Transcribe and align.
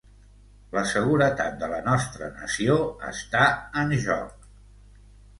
La 0.75 0.81
seguretat 0.91 1.59
de 1.63 1.67
la 1.73 1.81
nostra 1.87 2.29
nació 2.37 2.77
està 3.11 3.43
en 3.83 3.93
joc! 4.07 4.49